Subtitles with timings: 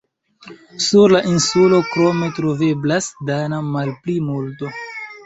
[0.85, 4.73] Sur la insulo krome troveblas dana malplimulto.